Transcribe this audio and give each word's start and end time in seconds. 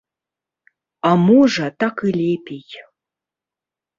А 1.09 1.09
можа, 1.27 1.65
так 1.85 1.95
і 2.11 2.13
лепей. 2.19 2.67